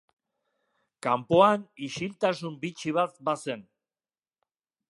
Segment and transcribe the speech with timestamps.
[1.07, 3.63] Kanpoan ixiltasun bitxi bat bazen.